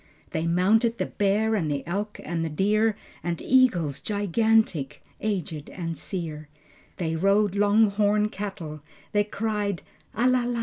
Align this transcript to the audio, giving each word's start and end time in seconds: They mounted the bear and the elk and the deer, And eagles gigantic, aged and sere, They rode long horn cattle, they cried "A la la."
They 0.31 0.47
mounted 0.47 0.97
the 0.97 1.05
bear 1.05 1.53
and 1.53 1.69
the 1.69 1.85
elk 1.85 2.19
and 2.23 2.43
the 2.43 2.49
deer, 2.49 2.95
And 3.23 3.39
eagles 3.39 4.01
gigantic, 4.01 4.99
aged 5.19 5.69
and 5.69 5.95
sere, 5.95 6.49
They 6.97 7.15
rode 7.15 7.53
long 7.53 7.91
horn 7.91 8.29
cattle, 8.29 8.81
they 9.11 9.23
cried 9.23 9.83
"A 10.15 10.27
la 10.27 10.43
la." 10.43 10.59